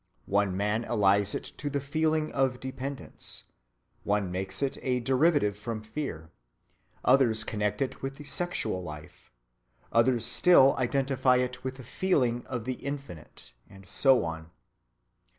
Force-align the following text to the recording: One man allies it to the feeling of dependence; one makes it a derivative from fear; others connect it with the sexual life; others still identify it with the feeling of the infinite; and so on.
One 0.25 0.57
man 0.57 0.83
allies 0.83 1.35
it 1.35 1.43
to 1.57 1.69
the 1.69 1.79
feeling 1.79 2.31
of 2.31 2.59
dependence; 2.59 3.43
one 4.01 4.31
makes 4.31 4.63
it 4.63 4.79
a 4.81 4.99
derivative 4.99 5.55
from 5.55 5.83
fear; 5.83 6.31
others 7.05 7.43
connect 7.43 7.83
it 7.83 8.01
with 8.01 8.15
the 8.15 8.23
sexual 8.23 8.81
life; 8.81 9.29
others 9.91 10.25
still 10.25 10.75
identify 10.77 11.35
it 11.35 11.63
with 11.63 11.77
the 11.77 11.83
feeling 11.83 12.43
of 12.47 12.65
the 12.65 12.81
infinite; 12.83 13.53
and 13.69 13.87
so 13.87 14.25
on. 14.25 14.49